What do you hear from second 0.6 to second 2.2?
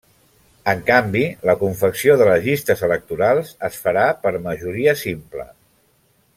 En canvi, la confecció